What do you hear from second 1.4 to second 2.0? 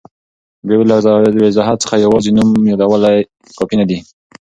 وضاحت څخه